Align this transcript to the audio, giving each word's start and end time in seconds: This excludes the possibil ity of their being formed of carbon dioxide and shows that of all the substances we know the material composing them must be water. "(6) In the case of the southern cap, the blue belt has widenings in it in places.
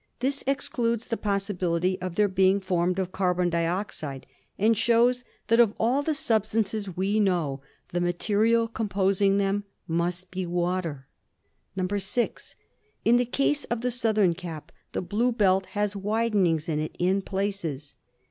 This 0.19 0.43
excludes 0.47 1.05
the 1.09 1.15
possibil 1.15 1.77
ity 1.77 2.01
of 2.01 2.15
their 2.15 2.27
being 2.27 2.59
formed 2.59 2.97
of 2.97 3.11
carbon 3.11 3.51
dioxide 3.51 4.25
and 4.57 4.75
shows 4.75 5.23
that 5.45 5.59
of 5.59 5.75
all 5.79 6.01
the 6.01 6.15
substances 6.15 6.97
we 6.97 7.19
know 7.19 7.61
the 7.89 8.01
material 8.01 8.67
composing 8.67 9.37
them 9.37 9.63
must 9.87 10.31
be 10.31 10.43
water. 10.43 11.05
"(6) 11.77 12.55
In 13.05 13.17
the 13.17 13.25
case 13.25 13.65
of 13.65 13.81
the 13.81 13.91
southern 13.91 14.33
cap, 14.33 14.71
the 14.93 15.03
blue 15.03 15.31
belt 15.31 15.67
has 15.77 15.93
widenings 15.95 16.67
in 16.67 16.79
it 16.79 16.95
in 16.97 17.21
places. 17.21 17.95